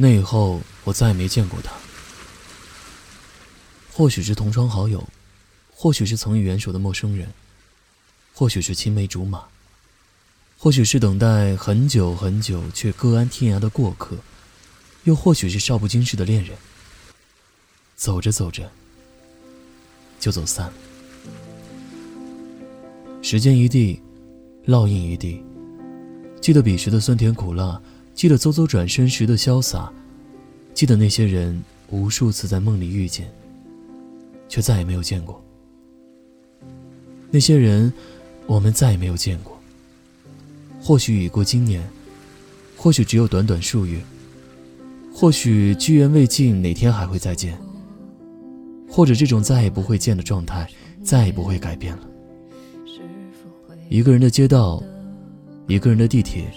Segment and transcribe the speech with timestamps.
[0.00, 1.72] 那以后我再也没见过他。
[3.92, 5.04] 或许是同窗好友，
[5.74, 7.28] 或许是曾与元首的陌生人，
[8.32, 9.42] 或许是青梅竹马，
[10.56, 14.16] 或许是等待很久很久却各安天涯的过客，
[15.02, 16.56] 又或许是少不经事的恋人。
[17.96, 18.70] 走着走着，
[20.20, 20.72] 就走散了。
[23.20, 24.00] 时间一地，
[24.68, 25.42] 烙印一地。
[26.40, 27.82] 记得彼时的酸甜苦辣，
[28.18, 29.88] 记得嗖嗖转身时的潇洒，
[30.74, 33.30] 记得那些人无数次在梦里遇见，
[34.48, 35.40] 却再也没有见过。
[37.30, 37.92] 那些人，
[38.48, 39.56] 我们再也没有见过。
[40.80, 41.88] 或许已过今年，
[42.76, 44.00] 或许只有短短数月，
[45.14, 47.56] 或许机缘未尽，哪天还会再见。
[48.90, 50.68] 或者这种再也不会见的状态，
[51.04, 52.02] 再也不会改变了。
[53.88, 54.82] 一个人的街道，
[55.68, 56.50] 一个人的地铁，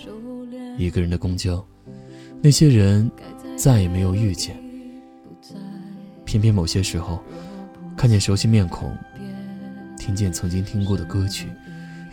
[0.77, 1.65] 一个人的公交，
[2.41, 3.09] 那些人
[3.55, 4.55] 再也没有遇见。
[6.25, 7.21] 偏偏某些时候，
[7.95, 8.95] 看见熟悉面孔，
[9.97, 11.49] 听见曾经听过的歌曲，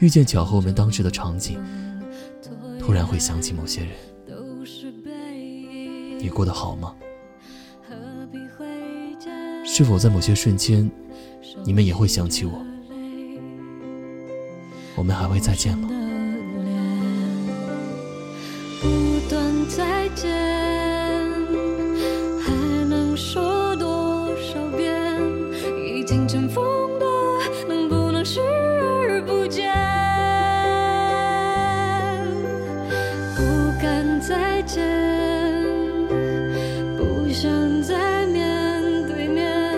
[0.01, 1.59] 遇见巧合我们当时的场景，
[2.79, 3.91] 突然会想起某些人。
[6.21, 6.95] 你过得好吗？
[9.65, 10.91] 是否在某些瞬间，
[11.65, 12.53] 你们也会想起我？
[14.97, 15.89] 我们还会再见吗？
[18.81, 18.89] 不
[19.29, 20.31] 断再见，
[22.41, 22.53] 还
[22.89, 25.21] 能说多少遍？
[25.85, 26.65] 已经尘封
[27.01, 27.07] 的，
[27.67, 29.73] 能不能视而不见？
[33.37, 33.43] 不
[33.83, 34.87] 敢再见，
[36.97, 39.77] 不想再面对面，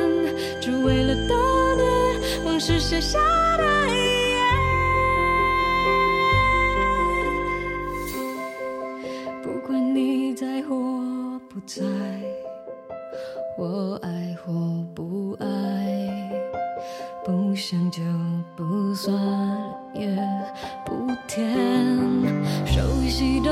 [0.60, 3.18] 只为了悼念往事写下
[3.56, 3.64] 的
[11.52, 11.82] 不在，
[13.58, 14.52] 我爱或
[14.94, 16.30] 不爱，
[17.24, 18.00] 不想就
[18.56, 19.12] 不算，
[19.92, 20.16] 也
[20.86, 21.98] 不甜。
[22.64, 23.50] 熟悉的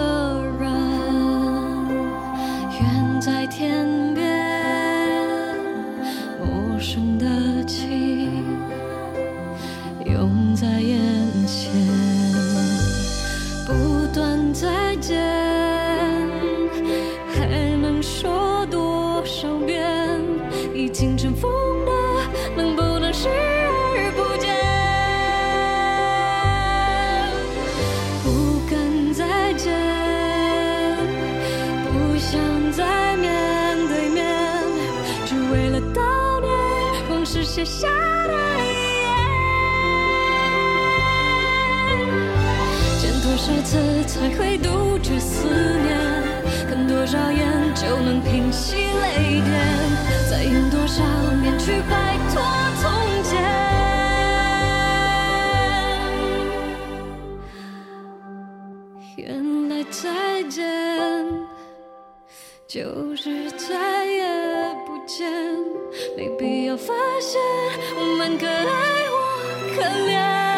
[43.21, 45.97] 多少次才会杜绝思念？
[46.69, 49.51] 看多少眼就能平息泪点？
[50.31, 51.03] 再用多少
[51.41, 52.43] 年去摆脱
[62.69, 64.29] 就是再也
[64.85, 65.33] 不见，
[66.15, 67.41] 没必要发现
[67.97, 69.17] 我们可爱或
[69.75, 70.58] 可怜。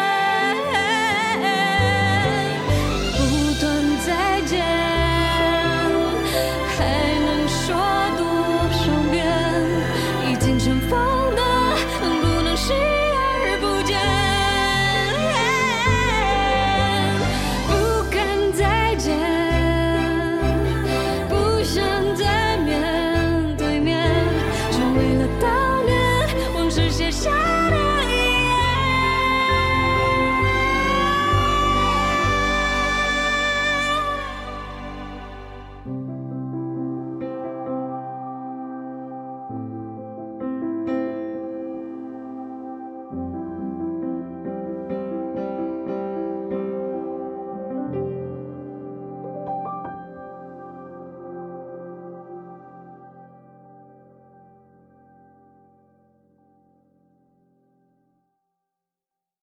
[26.81, 27.40] 实现下